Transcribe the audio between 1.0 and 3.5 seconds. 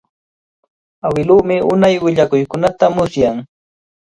Awiluumi unay willakuykunata musyan.